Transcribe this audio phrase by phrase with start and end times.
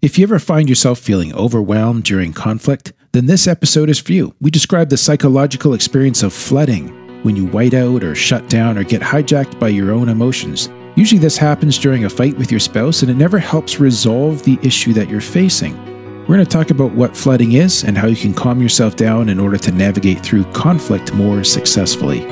[0.00, 4.32] If you ever find yourself feeling overwhelmed during conflict, then this episode is for you.
[4.40, 6.86] We describe the psychological experience of flooding
[7.24, 10.68] when you white out or shut down or get hijacked by your own emotions.
[10.94, 14.56] Usually, this happens during a fight with your spouse and it never helps resolve the
[14.62, 15.76] issue that you're facing.
[16.20, 19.28] We're going to talk about what flooding is and how you can calm yourself down
[19.28, 22.24] in order to navigate through conflict more successfully.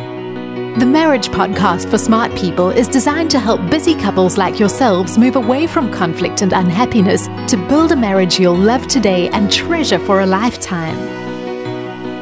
[0.78, 5.36] The Marriage Podcast for Smart People is designed to help busy couples like yourselves move
[5.36, 10.20] away from conflict and unhappiness to build a marriage you'll love today and treasure for
[10.20, 10.94] a lifetime.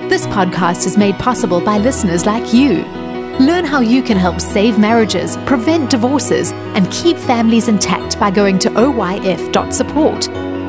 [0.09, 2.85] This podcast is made possible by listeners like you.
[3.41, 8.61] Learn how you can help save marriages, prevent divorces, and keep families intact by going
[8.61, 10.29] to oyf.support.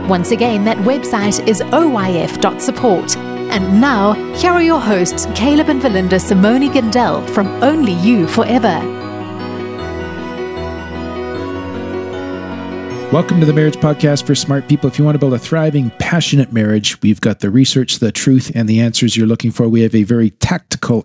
[0.09, 3.24] Once again, that website is oyf.support.
[3.51, 8.79] And now, here are your hosts, Caleb and Verlinda Simone Gandel from Only You Forever.
[13.11, 14.89] Welcome to the Marriage Podcast for Smart People.
[14.89, 18.51] If you want to build a thriving, passionate marriage, we've got the research, the truth,
[18.53, 19.69] and the answers you're looking for.
[19.69, 20.31] We have a very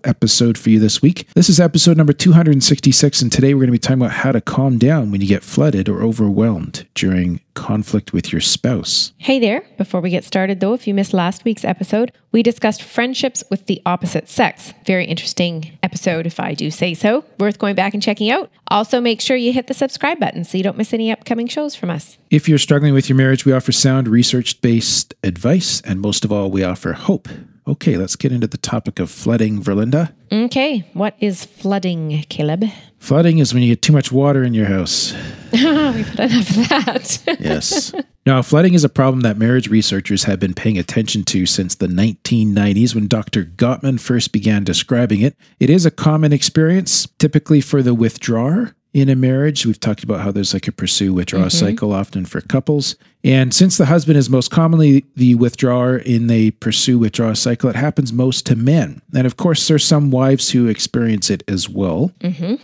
[0.03, 1.27] episode for you this week.
[1.33, 4.39] This is episode number 266, and today we're going to be talking about how to
[4.39, 9.11] calm down when you get flooded or overwhelmed during conflict with your spouse.
[9.17, 9.65] Hey there.
[9.79, 13.65] Before we get started, though, if you missed last week's episode, we discussed friendships with
[13.65, 14.71] the opposite sex.
[14.85, 17.25] Very interesting episode, if I do say so.
[17.39, 18.51] Worth going back and checking out.
[18.67, 21.75] Also, make sure you hit the subscribe button so you don't miss any upcoming shows
[21.75, 22.19] from us.
[22.29, 26.31] If you're struggling with your marriage, we offer sound, research based advice, and most of
[26.31, 27.27] all, we offer hope.
[27.67, 30.13] Okay, let's get into the topic of flooding, Verlinda.
[30.31, 32.65] Okay, what is flooding, Caleb?
[32.97, 35.13] Flooding is when you get too much water in your house.
[35.51, 35.59] we
[36.03, 37.37] put enough of that.
[37.39, 37.93] Yes.
[38.25, 41.87] Now, flooding is a problem that marriage researchers have been paying attention to since the
[41.87, 43.43] 1990s when Dr.
[43.43, 45.35] Gottman first began describing it.
[45.59, 49.65] It is a common experience, typically for the withdrawer in a marriage.
[49.65, 52.95] We've talked about how there's like a pursue withdraw cycle often for couples.
[53.23, 57.75] And since the husband is most commonly the withdrawer in the pursue withdraw cycle, it
[57.75, 59.01] happens most to men.
[59.13, 62.11] And of course, there's some wives who experience it as well.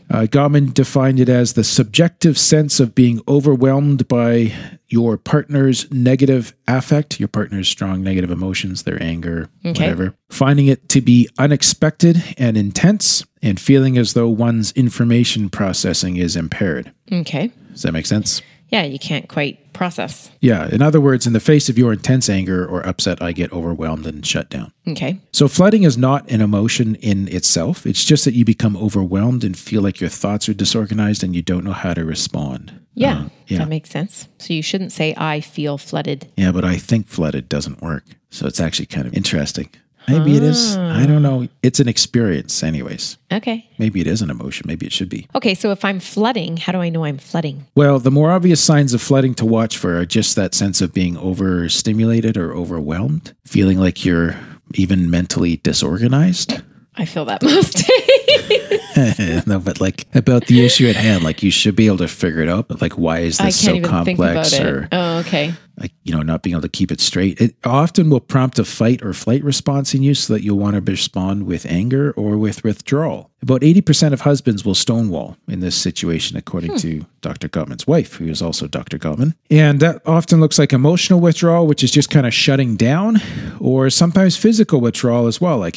[0.09, 4.51] Uh, Gottman defined it as the subjective sense of being overwhelmed by
[4.89, 9.49] your partner's negative affect, your partner's strong negative emotions, their anger,
[9.81, 16.17] whatever, finding it to be unexpected and intense, and feeling as though one's information processing
[16.17, 16.91] is impaired.
[17.11, 17.51] Okay.
[17.71, 18.41] Does that make sense?
[18.69, 20.29] Yeah, you can't quite process.
[20.41, 20.67] Yeah.
[20.69, 24.05] In other words, in the face of your intense anger or upset, I get overwhelmed
[24.05, 24.73] and shut down.
[24.85, 25.21] Okay.
[25.31, 27.85] So, flooding is not an emotion in itself.
[27.85, 31.41] It's just that you become overwhelmed and feel like your thoughts are disorganized and you
[31.41, 32.77] don't know how to respond.
[32.93, 33.57] Yeah, Uh, yeah.
[33.59, 34.27] that makes sense.
[34.39, 36.27] So you shouldn't say, I feel flooded.
[36.35, 38.03] Yeah, but I think flooded doesn't work.
[38.31, 39.69] So, it's actually kind of interesting.
[40.07, 40.77] Maybe it is.
[40.77, 41.29] I don't ah.
[41.29, 41.47] know.
[41.63, 43.17] It's an experience, anyways.
[43.31, 43.69] Okay.
[43.77, 44.65] Maybe it is an emotion.
[44.67, 45.27] Maybe it should be.
[45.35, 47.65] Okay, so if I'm flooding, how do I know I'm flooding?
[47.75, 50.93] Well, the more obvious signs of flooding to watch for are just that sense of
[50.93, 54.35] being overstimulated or overwhelmed, feeling like you're
[54.75, 56.61] even mentally disorganized.
[56.95, 59.45] I feel that most days.
[59.47, 62.41] no, but like about the issue at hand, like you should be able to figure
[62.41, 62.67] it out.
[62.67, 64.53] But like, why is this so even think about complex?
[64.53, 64.65] it.
[64.65, 65.53] Or oh, okay.
[65.79, 67.39] Like you know, not being able to keep it straight.
[67.39, 70.75] It often will prompt a fight or flight response in you, so that you'll want
[70.75, 73.29] to respond with anger or with withdrawal.
[73.43, 76.77] About eighty percent of husbands will stonewall in this situation, according Hmm.
[76.77, 77.47] to Dr.
[77.47, 78.97] Gottman's wife, who is also Dr.
[78.97, 79.35] Gottman.
[79.51, 83.21] And that often looks like emotional withdrawal, which is just kind of shutting down,
[83.59, 85.75] or sometimes physical withdrawal as well, like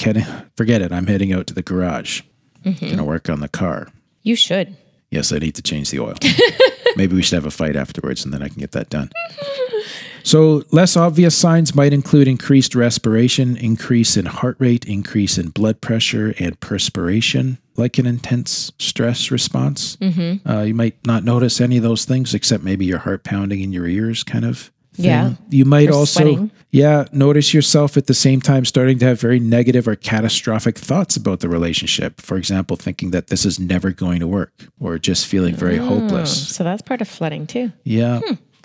[0.57, 2.23] forget it, I'm heading out to the garage,
[2.65, 2.91] Mm-hmm.
[2.91, 3.89] gonna work on the car.
[4.23, 4.77] You should.
[5.11, 6.15] Yes, I need to change the oil.
[6.97, 9.11] Maybe we should have a fight afterwards and then I can get that done.
[10.23, 15.81] So, less obvious signs might include increased respiration, increase in heart rate, increase in blood
[15.81, 19.97] pressure, and perspiration, like an intense stress response.
[19.97, 20.49] Mm-hmm.
[20.49, 23.73] Uh, you might not notice any of those things except maybe your heart pounding in
[23.73, 24.71] your ears, kind of.
[24.95, 25.05] thing.
[25.07, 25.35] Yeah.
[25.49, 26.51] You might Or also, sweating.
[26.73, 31.17] yeah, notice yourself at the same time starting to have very negative or catastrophic thoughts
[31.17, 32.21] about the relationship.
[32.21, 36.55] For example, thinking that this is never going to work or just feeling very hopeless.
[36.55, 37.73] So that's part of flooding too.
[37.85, 38.21] Yeah.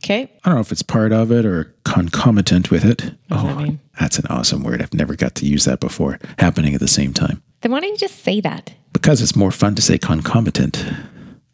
[0.06, 0.32] Okay.
[0.44, 2.97] I don't know if it's part of it or concomitant with it.
[2.97, 3.79] does oh, that mean?
[4.00, 4.79] that's an awesome word.
[4.79, 7.41] I've never got to use that before, happening at the same time.
[7.62, 8.72] Then why don't you just say that?
[8.94, 10.85] Because it's more fun to say concomitant.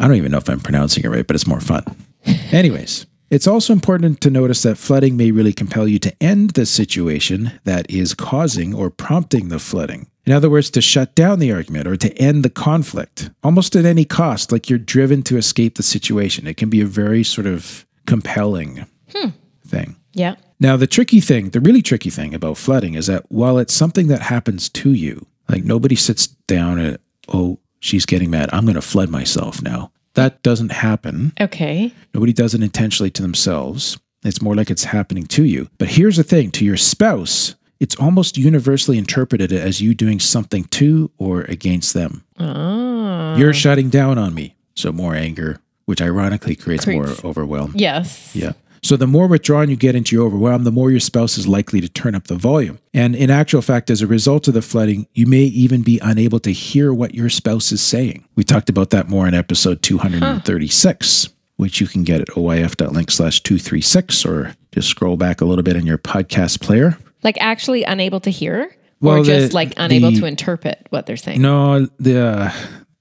[0.01, 1.85] I don't even know if I'm pronouncing it right, but it's more fun.
[2.51, 6.65] Anyways, it's also important to notice that flooding may really compel you to end the
[6.65, 10.07] situation that is causing or prompting the flooding.
[10.25, 13.85] In other words, to shut down the argument or to end the conflict, almost at
[13.85, 16.47] any cost, like you're driven to escape the situation.
[16.47, 18.85] It can be a very sort of compelling
[19.65, 19.95] thing.
[20.11, 20.35] Yeah.
[20.59, 24.07] Now, the tricky thing, the really tricky thing about flooding is that while it's something
[24.07, 26.99] that happens to you, like nobody sits down and,
[27.29, 28.49] oh, she's getting mad.
[28.51, 29.93] I'm going to flood myself now.
[30.15, 31.31] That doesn't happen.
[31.39, 31.93] Okay.
[32.13, 33.97] Nobody does it intentionally to themselves.
[34.25, 35.69] It's more like it's happening to you.
[35.77, 40.65] But here's the thing to your spouse, it's almost universally interpreted as you doing something
[40.65, 42.25] to or against them.
[42.37, 43.37] Ah.
[43.37, 44.57] You're shutting down on me.
[44.75, 45.61] So more anger,
[45.91, 47.73] which ironically creates Creates- more overwhelm.
[47.75, 48.31] Yes.
[48.33, 48.53] Yeah.
[48.83, 51.81] So the more withdrawn you get into your overwhelm, the more your spouse is likely
[51.81, 52.79] to turn up the volume.
[52.95, 56.39] And in actual fact, as a result of the flooding, you may even be unable
[56.39, 58.25] to hear what your spouse is saying.
[58.35, 63.41] We talked about that more in episode 236, which you can get at oyf.link slash
[63.41, 66.97] 236 or just scroll back a little bit in your podcast player.
[67.23, 68.75] Like actually unable to hear?
[68.99, 71.41] Well, or just the- like unable the- to interpret what they're saying?
[71.41, 72.51] No, the uh,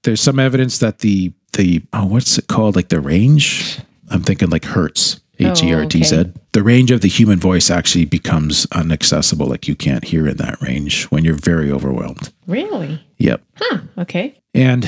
[0.03, 3.79] there's some evidence that the the oh what's it called like the range?
[4.09, 5.19] I'm thinking like hertz.
[5.39, 6.15] Oh, H E R T Z.
[6.15, 6.31] okay.
[6.51, 9.47] The range of the human voice actually becomes inaccessible.
[9.47, 12.31] Like you can't hear in that range when you're very overwhelmed.
[12.45, 13.03] Really?
[13.17, 13.41] Yep.
[13.55, 13.79] Huh.
[13.99, 14.39] Okay.
[14.53, 14.87] And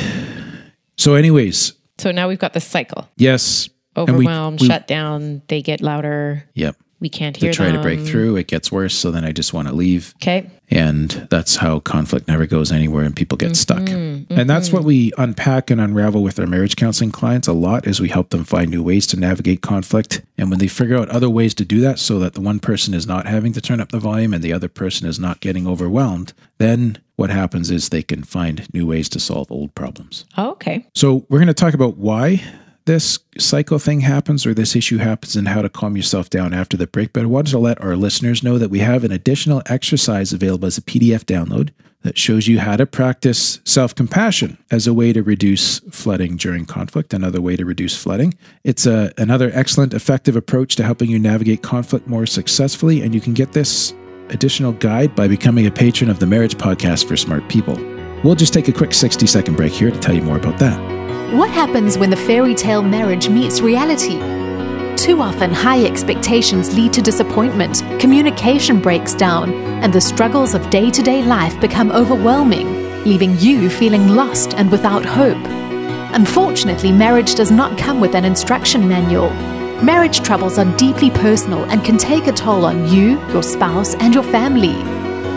[0.97, 3.09] so, anyways, So now we've got the cycle.
[3.17, 3.69] yes.
[3.95, 6.43] and we- Overwhelmed, we- shut down, they get louder.
[6.55, 6.75] Yep.
[7.03, 7.75] We can't To hear try them.
[7.75, 8.95] to break through, it gets worse.
[8.95, 10.13] So then I just want to leave.
[10.23, 10.49] Okay.
[10.69, 13.79] And that's how conflict never goes anywhere and people get stuck.
[13.79, 14.33] Mm-hmm.
[14.39, 17.99] And that's what we unpack and unravel with our marriage counseling clients a lot is
[17.99, 20.21] we help them find new ways to navigate conflict.
[20.37, 22.93] And when they figure out other ways to do that so that the one person
[22.93, 25.67] is not having to turn up the volume and the other person is not getting
[25.67, 30.23] overwhelmed, then what happens is they can find new ways to solve old problems.
[30.37, 30.87] Oh, okay.
[30.95, 32.41] So we're going to talk about why
[32.85, 36.77] this cycle thing happens or this issue happens and how to calm yourself down after
[36.77, 37.13] the break.
[37.13, 40.67] But I wanted to let our listeners know that we have an additional exercise available
[40.67, 41.69] as a PDF download
[42.03, 46.65] that shows you how to practice self compassion as a way to reduce flooding during
[46.65, 48.33] conflict, another way to reduce flooding.
[48.63, 53.01] It's a, another excellent, effective approach to helping you navigate conflict more successfully.
[53.01, 53.93] And you can get this
[54.29, 57.75] additional guide by becoming a patron of the Marriage Podcast for Smart People.
[58.23, 61.02] We'll just take a quick 60 second break here to tell you more about that.
[61.33, 64.19] What happens when the fairy tale marriage meets reality?
[64.95, 69.51] Too often, high expectations lead to disappointment, communication breaks down,
[69.81, 74.71] and the struggles of day to day life become overwhelming, leaving you feeling lost and
[74.71, 75.43] without hope.
[76.13, 79.31] Unfortunately, marriage does not come with an instruction manual.
[79.81, 84.13] Marriage troubles are deeply personal and can take a toll on you, your spouse, and
[84.13, 84.75] your family.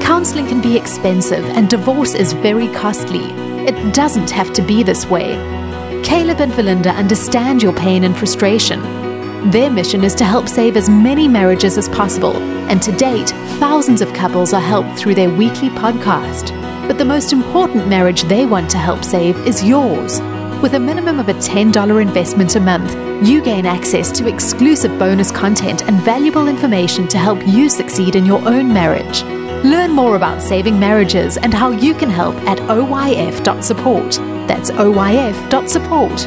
[0.04, 3.24] Counseling can be expensive and divorce is very costly.
[3.66, 5.55] It doesn't have to be this way.
[6.06, 8.80] Caleb and Verlinda understand your pain and frustration.
[9.50, 12.36] Their mission is to help save as many marriages as possible,
[12.70, 16.50] and to date, thousands of couples are helped through their weekly podcast.
[16.86, 20.20] But the most important marriage they want to help save is yours.
[20.62, 22.94] With a minimum of a $10 investment a month,
[23.26, 28.24] you gain access to exclusive bonus content and valuable information to help you succeed in
[28.24, 29.24] your own marriage.
[29.66, 34.12] Learn more about saving marriages and how you can help at oyf.support.
[34.46, 36.26] That's oyf.support.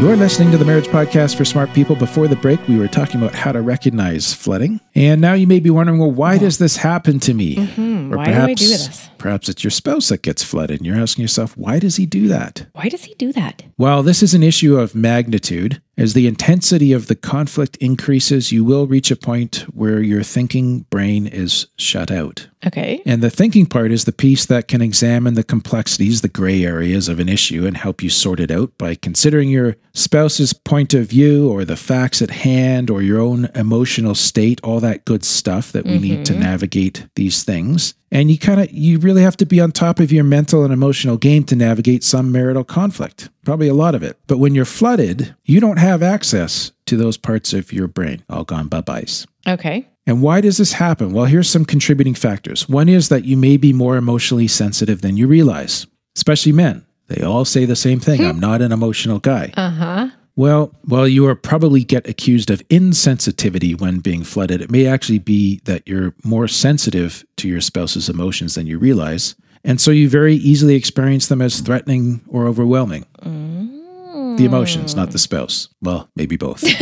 [0.00, 1.94] You're listening to the Marriage Podcast for Smart People.
[1.94, 4.80] Before the break, we were talking about how to recognize flooding.
[4.94, 7.56] And now you may be wondering, well, why does this happen to me?
[7.58, 8.14] Or Mm-hmm.
[8.14, 9.10] Why do I do this?
[9.18, 10.80] Perhaps it's your spouse that gets flooded.
[10.80, 12.66] And you're asking yourself, why does he do that?
[12.72, 13.62] Why does he do that?
[13.76, 15.80] Well, this is an issue of magnitude.
[15.98, 20.86] As the intensity of the conflict increases, you will reach a point where your thinking
[20.90, 22.46] brain is shut out.
[22.64, 23.02] Okay.
[23.04, 27.08] And the thinking part is the piece that can examine the complexities, the gray areas
[27.08, 31.06] of an issue, and help you sort it out by considering your spouse's point of
[31.06, 35.72] view or the facts at hand or your own emotional state, all that good stuff
[35.72, 36.42] that we need to mm-hmm.
[36.42, 37.94] navigate these things.
[38.10, 40.72] And you kind of, you really have to be on top of your mental and
[40.72, 44.18] emotional game to navigate some marital conflict, probably a lot of it.
[44.26, 48.44] But when you're flooded, you don't have access to those parts of your brain, all
[48.44, 49.26] gone bye byes.
[49.46, 49.86] Okay.
[50.06, 51.12] And why does this happen?
[51.12, 52.66] Well, here's some contributing factors.
[52.66, 55.86] One is that you may be more emotionally sensitive than you realize,
[56.16, 56.86] especially men.
[57.08, 59.52] They all say the same thing I'm not an emotional guy.
[59.56, 60.08] Uh huh.
[60.38, 64.60] Well, well, you are probably get accused of insensitivity when being flooded.
[64.62, 69.34] It may actually be that you're more sensitive to your spouse's emotions than you realize.
[69.64, 73.04] And so you very easily experience them as threatening or overwhelming.
[73.20, 75.70] The emotions, not the spouse.
[75.82, 76.64] Well, maybe both.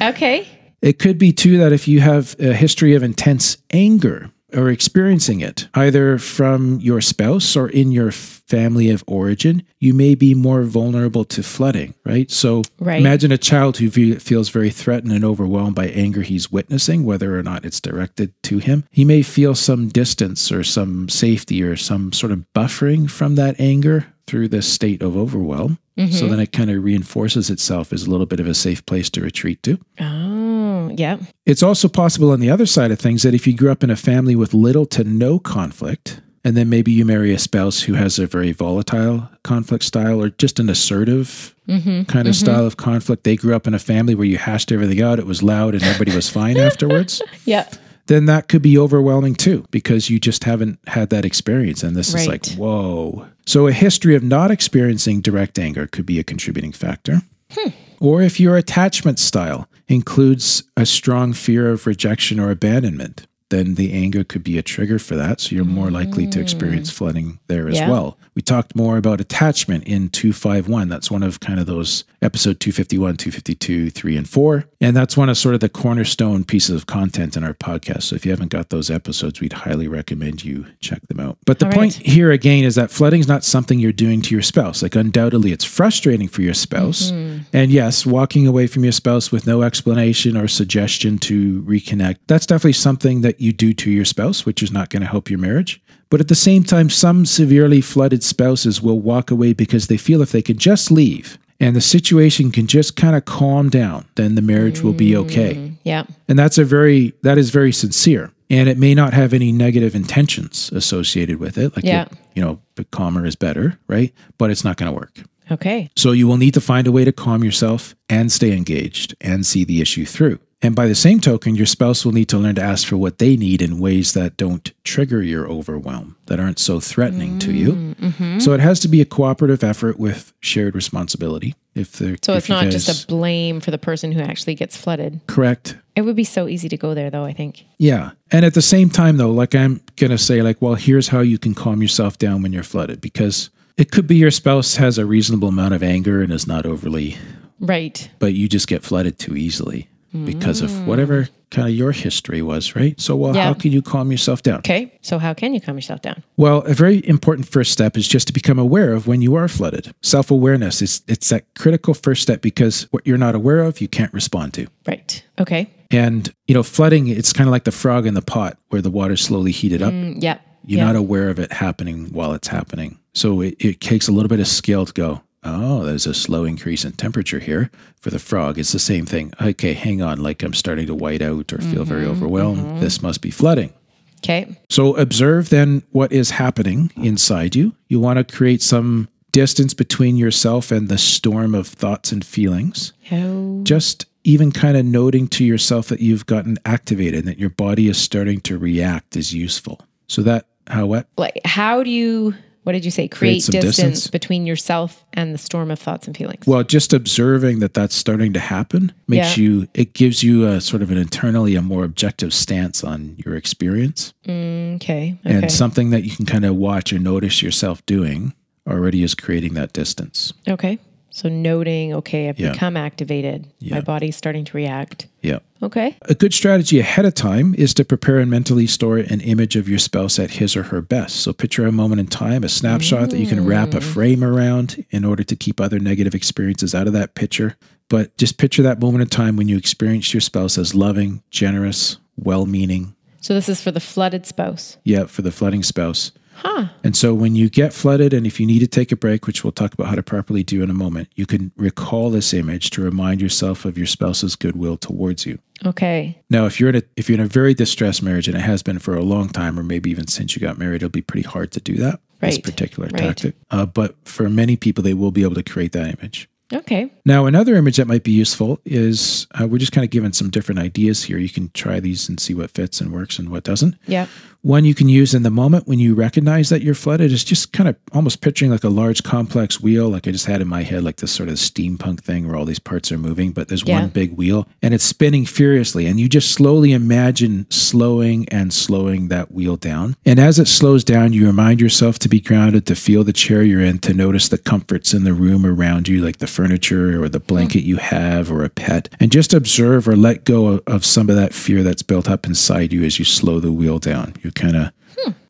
[0.00, 0.48] Okay.
[0.82, 5.40] It could be too that if you have a history of intense anger or experiencing
[5.40, 10.62] it, either from your spouse or in your family of origin, you may be more
[10.62, 12.30] vulnerable to flooding, right?
[12.30, 12.98] So Right.
[13.00, 17.38] imagine a child who fe- feels very threatened and overwhelmed by anger he's witnessing, whether
[17.38, 18.84] or not it's directed to him.
[18.90, 23.54] He may feel some distance or some safety or some sort of buffering from that
[23.60, 25.78] anger through this state of overwhelm.
[25.96, 26.28] So mm-hmm.
[26.28, 29.20] then it kind of reinforces itself as a little bit of a safe place to
[29.20, 29.78] retreat to.
[30.00, 30.49] Oh,
[30.96, 31.18] yeah.
[31.46, 33.90] It's also possible on the other side of things that if you grew up in
[33.90, 37.94] a family with little to no conflict, And then maybe you marry a spouse who
[37.94, 42.04] has a very volatile conflict style or just an assertive mm-hmm.
[42.04, 42.44] kind of mm-hmm.
[42.44, 43.24] style of conflict.
[43.24, 45.82] They grew up in a family where you hashed everything out, it was loud, and
[45.82, 47.20] everybody was fine afterwards.
[47.44, 47.68] Yeah.
[48.06, 51.82] Then that could be overwhelming too because you just haven't had that experience.
[51.82, 53.26] And this is like, whoa.
[53.46, 57.20] So a history of not experiencing direct anger could be a contributing factor.
[57.52, 57.68] Hmm.
[58.00, 63.92] Or if your attachment style includes a strong fear of rejection or abandonment, then the
[63.92, 65.40] anger could be a trigger for that.
[65.40, 66.94] So you're more likely to experience mm.
[66.94, 67.90] flooding there as Yeah.
[67.90, 68.16] well.
[68.34, 70.88] We talked more about attachment in 251.
[70.88, 74.64] That's one of kind of those episode 251, 252, 3, and 4.
[74.80, 78.04] And that's one of sort of the cornerstone pieces of content in our podcast.
[78.04, 81.38] So if you haven't got those episodes, we'd highly recommend you check them out.
[81.44, 82.06] But the All point right.
[82.06, 84.82] here again is that flooding is not something you're doing to your spouse.
[84.82, 87.10] Like, undoubtedly, it's frustrating for your spouse.
[87.10, 87.42] Mm-hmm.
[87.52, 92.46] And yes, walking away from your spouse with no explanation or suggestion to reconnect, that's
[92.46, 95.38] definitely something that you do to your spouse, which is not going to help your
[95.38, 95.80] marriage.
[96.10, 100.22] But at the same time, some severely flooded spouses will walk away because they feel
[100.22, 104.34] if they can just leave and the situation can just kind of calm down, then
[104.34, 105.72] the marriage will be mm, okay.
[105.84, 106.04] Yeah.
[106.26, 108.32] And that's a very that is very sincere.
[108.48, 111.76] And it may not have any negative intentions associated with it.
[111.76, 112.08] Like Yeah.
[112.10, 114.12] you, you know, but calmer is better, right?
[114.38, 115.20] But it's not going to work.
[115.52, 115.90] Okay.
[115.96, 119.44] So you will need to find a way to calm yourself and stay engaged and
[119.44, 120.38] see the issue through.
[120.62, 123.16] And by the same token, your spouse will need to learn to ask for what
[123.18, 127.72] they need in ways that don't trigger your overwhelm, that aren't so threatening to you.
[127.72, 128.40] Mm-hmm.
[128.40, 131.54] So it has to be a cooperative effort with shared responsibility.
[131.74, 134.54] If they're So if it's not guys- just a blame for the person who actually
[134.54, 135.20] gets flooded.
[135.28, 137.64] correct It would be so easy to go there, though, I think.
[137.78, 138.10] Yeah.
[138.30, 141.20] And at the same time, though, like I'm going to say, like, well, here's how
[141.20, 143.48] you can calm yourself down when you're flooded because
[143.78, 147.16] it could be your spouse has a reasonable amount of anger and is not overly,
[147.60, 148.10] Right.
[148.18, 152.76] but you just get flooded too easily because of whatever kind of your history was,
[152.76, 153.00] right?
[153.00, 153.44] So, well, Yeah.
[153.44, 154.58] how can you calm yourself down?
[154.58, 154.92] Okay.
[155.02, 156.22] So, how can you calm yourself down?
[156.36, 159.48] Well, a very important first step is just to become aware of when you are
[159.48, 159.92] flooded.
[160.02, 163.88] Self awareness is it's that critical first step because what you're not aware of, you
[163.88, 164.66] can't respond to.
[164.86, 165.22] Right.
[165.38, 165.68] Okay.
[165.90, 168.90] And, you know, flooding, it's kind of like the frog in the pot where the
[168.90, 169.92] water's slowly heated up.
[169.92, 170.38] Mm, yeah.
[170.64, 170.86] You're yeah.
[170.86, 172.98] not aware of it happening while it's happening.
[173.14, 176.44] So it, it takes a little bit of skill to go, oh, there's a slow
[176.44, 177.70] increase in temperature here.
[178.00, 179.32] For the frog, it's the same thing.
[179.40, 182.80] Okay, hang on, like I'm starting to white out or feel very Mm-hmm, overwhelmed.
[182.80, 183.72] This must be flooding.
[184.18, 184.54] Okay.
[184.68, 187.74] So observe then what is happening inside you.
[187.88, 192.92] You want to create some distance between yourself and the storm of thoughts and feelings.
[193.04, 193.60] How?
[193.62, 197.88] Just even kind of noting to yourself that you've gotten activated and that your body
[197.88, 199.80] is starting to react is useful.
[200.08, 201.06] So that how what?
[201.16, 203.08] Like, how do you, what did you say?
[203.08, 204.06] Create some distance, distance.
[204.08, 206.46] between yourself and the storm of thoughts and feelings.
[206.46, 209.42] Well, just observing that that's starting to happen makes Yeah.
[209.44, 213.34] you, it gives you a sort of an internally a more objective stance on your
[213.36, 214.12] experience.
[214.26, 214.76] okay.
[214.78, 215.18] Okay.
[215.24, 218.34] And something that you can kind of watch or notice yourself doing
[218.68, 220.32] already is creating that distance.
[220.48, 220.78] okay.
[221.10, 222.52] So, noting, okay, I've Yeah.
[222.52, 223.46] become activated.
[223.58, 223.76] Yeah.
[223.76, 225.06] My body's starting to react.
[225.22, 225.40] Yeah.
[225.62, 225.96] Okay.
[226.02, 229.68] A good strategy ahead of time is to prepare and mentally store an image of
[229.68, 231.16] your spouse at his or her best.
[231.16, 233.82] So picture a moment in time, a snapshot that you can wrap a mm.
[233.82, 237.56] frame around in order to keep other negative experiences out of that picture.
[237.88, 241.98] But just picture that moment in time when you experienced your spouse as loving, generous,
[242.16, 242.94] well meaning.
[243.20, 244.78] So, this is for the flooded spouse.
[244.84, 246.12] Yeah, for the flooding spouse.
[246.42, 246.68] Huh.
[246.82, 249.44] And so when you get flooded, and if you need to take a break, which
[249.44, 252.70] we'll talk about how to properly do in a moment, you can recall this image
[252.70, 255.38] to remind yourself of your spouse's goodwill towards you.
[255.66, 256.18] Okay.
[256.30, 258.62] Now, if you're in a if you're in a very distressed marriage, and it has
[258.62, 261.28] been for a long time, or maybe even since you got married, it'll be pretty
[261.28, 262.00] hard to do that.
[262.20, 263.02] This particular right.
[263.02, 266.28] tactic, uh, but for many people, they will be able to create that image.
[266.52, 266.90] Okay.
[267.04, 270.30] Now, another image that might be useful is uh, we're just kind of given some
[270.30, 271.18] different ideas here.
[271.18, 273.76] You can try these and see what fits and works and what doesn't.
[273.86, 274.06] Yeah.
[274.42, 277.52] One you can use in the moment when you recognize that you're flooded is just
[277.52, 280.62] kind of almost picturing like a large complex wheel, like I just had in my
[280.62, 283.62] head, like this sort of steampunk thing where all these parts are moving, but there's
[283.66, 283.80] Yeah.
[283.80, 285.84] one big wheel and it's spinning furiously.
[285.84, 289.94] And you just slowly imagine slowing and slowing that wheel down.
[290.06, 293.42] And as it slows down, you remind yourself to be grounded, to feel the chair
[293.42, 297.08] you're in, to notice the comforts in the room around you, like the furniture or
[297.08, 301.10] the blanket you have or a pet, and just observe or let go of, some
[301.10, 304.14] of that fear that's built up inside you as you slow the wheel down.
[304.22, 304.72] You kind of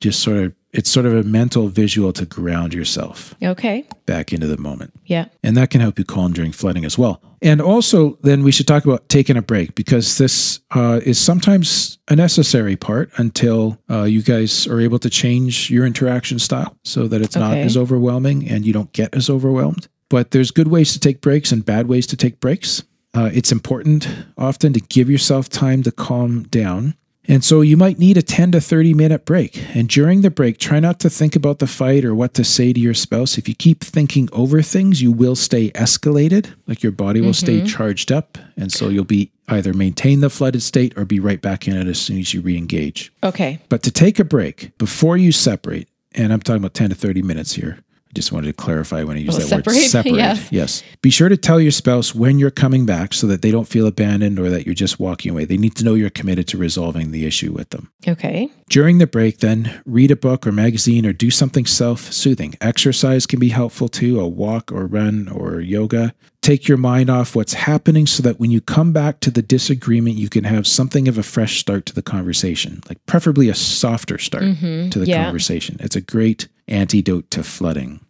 [0.00, 3.84] just sort of, it's sort of a mental visual to ground yourself Okay.
[4.06, 4.92] back into the moment.
[5.06, 5.24] Yeah.
[5.42, 7.20] And that can help you calm during flooding as well.
[7.42, 11.98] And also, then we should talk about taking a break because this uh, is sometimes
[12.08, 17.08] a necessary part until uh, you guys are able to change your interaction style so
[17.08, 19.88] that it's not as overwhelming and you don't get as overwhelmed.
[20.10, 22.82] But there's good ways to take breaks and bad ways to take breaks.
[23.14, 26.94] Uh, it's important often to give yourself time to calm down
[27.30, 29.62] And so you might need a 10 to 30 minute break.
[29.74, 32.72] And during the break, try not to think about the fight or what to say
[32.72, 33.38] to your spouse.
[33.38, 37.64] If you keep thinking over things, you will stay escalated, like your body will stay
[37.64, 38.36] charged up.
[38.56, 41.86] And so you'll be either maintain the flooded state or be right back in it
[41.86, 43.12] as soon as you re engage.
[43.22, 43.60] Okay.
[43.68, 47.22] But to take a break before you separate, and I'm talking about 10 to 30
[47.22, 47.78] minutes here.
[48.10, 50.16] I just wanted to clarify when I use that word separate, separate.
[50.16, 50.48] yes.
[50.50, 50.82] yes.
[51.00, 53.86] Be sure to tell your spouse when you're coming back so that they don't feel
[53.86, 55.44] abandoned or that you're just walking away.
[55.44, 57.92] They need to know you're committed to resolving the issue with them.
[58.08, 58.50] Okay.
[58.68, 62.56] During the break, then read a book or magazine or do something self soothing.
[62.60, 66.12] Exercise can be helpful too, a walk or run or yoga.
[66.42, 70.16] Take your mind off what's happening so that when you come back to the disagreement,
[70.16, 74.18] you can have something of a fresh start to the conversation, like preferably a softer
[74.18, 74.88] start mm-hmm.
[74.88, 75.22] to the yeah.
[75.22, 75.76] conversation.
[75.80, 78.00] It's a great antidote to flooding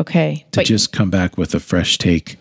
[0.00, 0.44] Okay.
[0.52, 2.36] to But just come back with a fresh take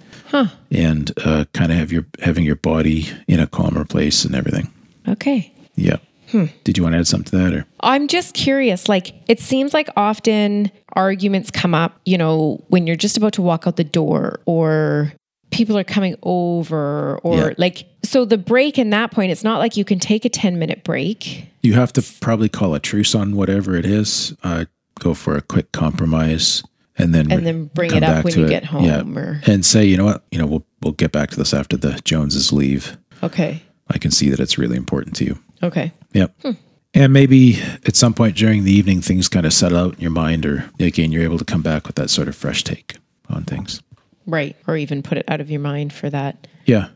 [0.72, 4.70] and uh, kind of have your having your body in a calmer place and everything.
[5.08, 5.52] okay.
[5.76, 5.98] Yeah.
[6.32, 6.46] Hmm.
[6.66, 7.66] Did you want to add something to that or?
[7.82, 8.90] I'm just curious.
[8.90, 13.42] Like, it seems like often arguments come up, you know, when you're just about to
[13.42, 15.14] walk out the door or
[15.52, 17.54] people are coming over or Yeah.
[17.58, 20.60] like, so the break in that point, it's not like you can take a 10
[20.60, 21.46] minute break.
[21.62, 24.36] You have to probably call a truce on whatever it is.
[24.44, 24.66] Uh,
[25.00, 26.64] go for a quick compromise,
[26.98, 28.50] and then And then bring it up when you it.
[28.50, 31.36] get home or- and say, you know what, you know, we'll we'll get back to
[31.38, 32.98] this after the Joneses leave.
[33.24, 33.64] Okay.
[33.90, 35.40] I can see that it's really important to you.
[35.64, 35.92] Okay.
[36.14, 36.36] Yep.
[36.42, 36.52] Hmm.
[36.94, 40.12] And maybe at some point during the evening, things kind of settle out in your
[40.12, 42.96] mind, or again, you're able to come back with that sort of fresh take
[43.30, 43.82] on things.
[44.26, 44.56] Right.
[44.68, 46.90] Or even put it out of your mind for that Yeah.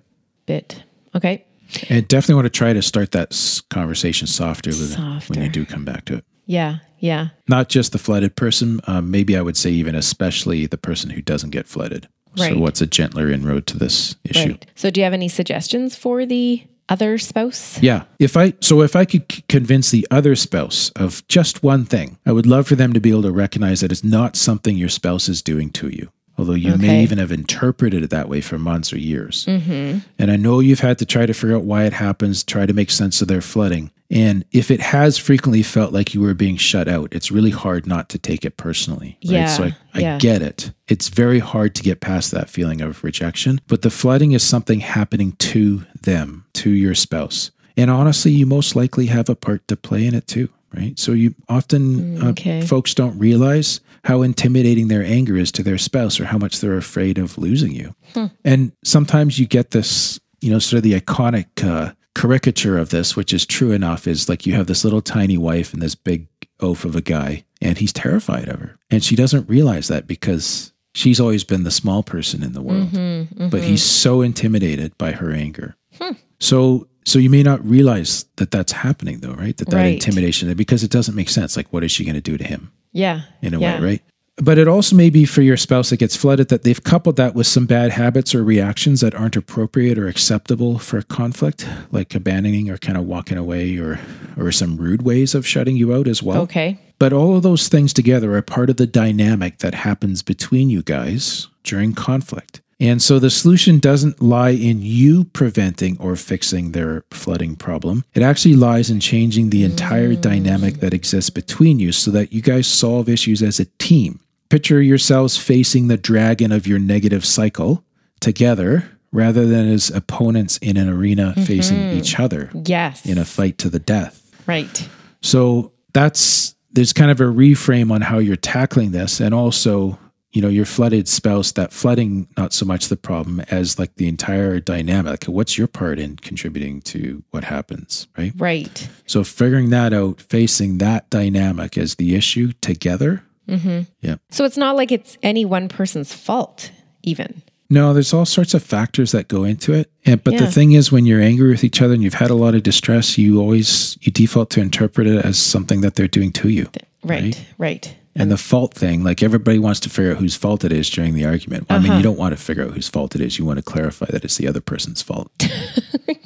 [0.46, 0.84] bit.
[1.16, 1.44] Okay.
[1.90, 3.32] And definitely want to try to start that
[3.70, 5.34] conversation softer, Softer.
[5.34, 6.26] when you do come back to it.
[6.52, 6.80] Yeah.
[7.00, 7.30] Yeah.
[7.48, 8.80] not just the flooded person.
[8.86, 12.08] Um, maybe I would say even especially the person who doesn't get flooded.
[12.38, 12.54] Right.
[12.54, 14.50] So what's a gentler inroad to this issue?
[14.50, 14.66] Right.
[14.76, 17.82] So, do you have any suggestions for the other spouse?
[17.82, 18.04] Yeah.
[18.20, 22.18] If I so if I could c- convince the other spouse of just one thing,
[22.26, 24.90] I would love for them to be able to recognize that it's not something your
[24.90, 26.10] spouse is doing to you.
[26.38, 29.46] Although you may even have interpreted it that way for months or years.
[29.46, 30.00] Mm-hmm.
[30.18, 32.74] And I know you've had to try to figure out why it happens, try to
[32.74, 33.92] make sense of their flooding.
[34.12, 37.88] And if it has frequently felt like you were being shut out, it's really hard
[37.88, 39.18] not to take it personally.
[39.24, 39.32] Right?
[39.32, 40.18] Yeah, So I, I yeah.
[40.20, 40.74] get it.
[40.90, 43.62] It's very hard to get past that feeling of rejection.
[43.68, 47.52] But the flooding is something happening to them, to your spouse.
[47.78, 51.00] And honestly, you most likely have a part to play in it too, right?
[51.00, 52.62] So you often, uh, okay.
[52.62, 56.76] folks don't realize how intimidating their anger is to their spouse or how much they're
[56.76, 57.96] afraid of losing you.
[58.44, 63.16] And sometimes you get this, you know, sort of the iconic uh, caricature of this,
[63.16, 66.28] which is true enough, is like you have this little tiny wife and this big
[66.60, 68.78] oaf of a guy, and he's terrified of her.
[68.90, 72.90] And she doesn't realize that because she's always been the small person in the world.
[72.90, 73.50] Mm-hmm, mm-hmm.
[73.50, 75.76] But he's so intimidated by her anger.
[75.98, 76.14] Hmm.
[76.40, 79.58] So so you may not realize that that's happening though, right?
[79.58, 79.94] That that Right.
[79.94, 81.58] intimidation because it doesn't make sense.
[81.58, 82.72] Like, what is she going to do to him?
[82.94, 83.22] Yeah.
[83.42, 83.80] in a yeah.
[83.80, 84.02] way, right?
[84.38, 87.36] But it also may be for your spouse that gets flooded that they've coupled that
[87.36, 92.70] with some bad habits or reactions that aren't appropriate or acceptable for conflict, like abandoning
[92.70, 94.00] or kind of walking away or
[94.38, 96.44] or some rude ways of shutting you out as well.
[96.44, 96.80] Okay.
[96.98, 100.82] But all of those things together are part of the dynamic that happens between you
[100.82, 102.61] guys during conflict.
[102.82, 108.04] And so the solution doesn't lie in you preventing or fixing their flooding problem.
[108.16, 110.22] It actually lies in changing the entire mm.
[110.22, 114.20] dynamic that exists between you so that you guys solve issues as a team.
[114.50, 117.84] Picture yourselves facing the dragon of your negative cycle
[118.20, 121.44] together rather than as opponents in an arena mm-hmm.
[121.44, 123.06] facing each other Yes.
[123.06, 124.18] in a fight to the death.
[124.48, 124.90] right.
[125.22, 130.00] So that's there's kind of a reframe on how you're tackling this, and also
[130.34, 131.52] you know your flooded spouse.
[131.54, 135.26] That flooding not so much the problem as like the entire dynamic.
[135.26, 138.34] What's your part in contributing to what happens, right?
[138.38, 138.90] Right.
[139.06, 143.24] So figuring that out, facing that dynamic as the issue together.
[143.48, 143.82] Mm-hmm.
[144.02, 144.16] Yeah.
[144.30, 146.72] So it's not like it's any one person's fault,
[147.04, 147.42] even.
[147.70, 149.90] No, there's all sorts of factors that go into it.
[150.06, 150.42] And but Yeah.
[150.42, 152.64] the thing is when you're angry with each other and you've had a lot of
[152.64, 156.70] distress, you always you default to interpret it as something that they're doing to you.
[157.04, 157.42] Right.
[157.58, 157.96] Right.
[158.16, 161.14] And the fault thing, like everybody wants to figure out whose fault it is during
[161.14, 161.70] the argument.
[161.70, 161.90] Well, I Uh-huh.
[161.90, 163.40] mean, you don't want to figure out whose fault it is.
[163.40, 165.32] You want to clarify that it's the other person's fault,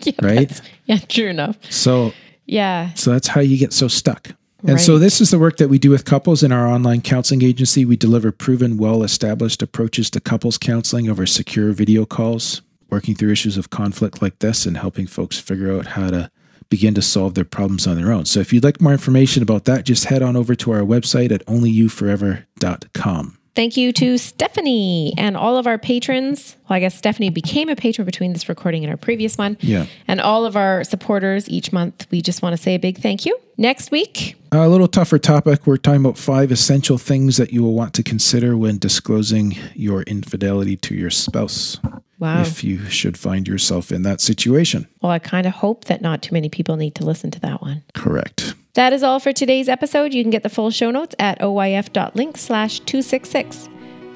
[0.04, 0.62] yeah, right?
[0.86, 0.98] Yeah.
[0.98, 1.58] True enough.
[1.70, 2.14] So,
[2.48, 2.92] Yeah.
[2.96, 4.32] so that's how you get so stuck.
[4.68, 7.44] And so this is the work that we do with couples in our online counseling
[7.44, 7.86] agency.
[7.86, 13.58] We deliver proven, well-established approaches to couples counseling over secure video calls, working through issues
[13.58, 16.32] of conflict like this and helping folks figure out how to
[16.70, 18.26] begin to solve their problems on their own.
[18.26, 21.32] So if you'd like more information about that, just head on over to our website
[21.32, 23.38] at onlyyouforever.com.
[23.56, 26.58] Thank you to Stephanie and all of our patrons.
[26.70, 29.58] Well, I guess Stephanie became a patron between this recording and our previous one.
[29.62, 29.86] Yeah.
[30.10, 32.06] And all of our supporters each month.
[32.12, 33.38] We just want to say a big thank you.
[33.58, 35.66] Next week, A little tougher topic.
[35.66, 40.02] We're talking about five essential things that you will want to consider when disclosing your
[40.04, 41.80] infidelity to your spouse.
[42.20, 42.42] Wow.
[42.42, 44.88] If you should find yourself in that situation.
[45.02, 47.62] well, I kind of hope that not too many people need to listen to that
[47.62, 47.84] one.
[47.94, 48.54] Correct.
[48.76, 50.14] That is all for today's episode.
[50.14, 53.70] You can get the full show notes at oyf.link slash 266.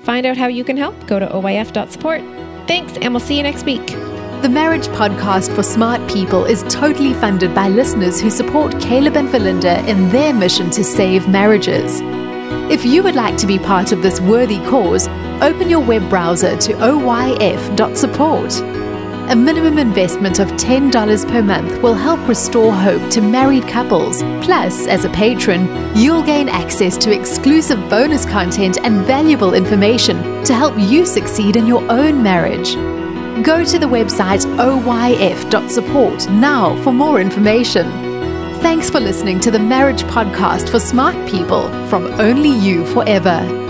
[0.04, 0.96] Find out how you can help.
[1.08, 2.22] Go to oyf.support.
[2.68, 3.86] Thanks, and we'll see you next week.
[4.42, 9.28] The Marriage Podcast for Smart People is totally funded by listeners who support Caleb and
[9.28, 12.00] Verlinda in their mission to save marriages.
[12.70, 15.08] If you would like to be part of this worthy cause,
[15.42, 18.62] open your web browser to oyf.support.
[19.32, 24.22] A minimum investment of $10 per month will help restore hope to married couples.
[24.44, 30.54] Plus, as a patron, you'll gain access to exclusive bonus content and valuable information to
[30.54, 32.76] help you succeed in your own marriage.
[33.44, 38.09] Go to the website oyf.support now for more information.
[38.62, 43.69] Thanks for listening to the Marriage Podcast for Smart People from Only You Forever.